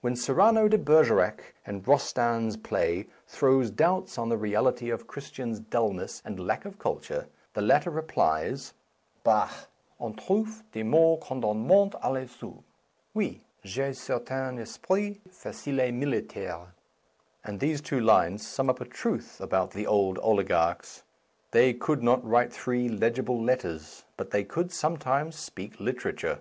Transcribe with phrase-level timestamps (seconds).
[0.00, 5.60] When Cyrano de Bergerac, in Rostand's play, throws doubts on the reality of Chris tian's
[5.60, 8.72] dullness and lack of culture, the lat ter replies:"
[9.22, 9.50] Bah!
[10.00, 12.62] on trouve des mots quand on monte k Tassaut;
[13.12, 16.72] Oui, j'ai un certain esprit facile et militaire;
[17.44, 21.02] and these two lines sum up a truth about the old oligarchs.
[21.50, 26.38] They could not write three legible letters, but they could some times speak literature.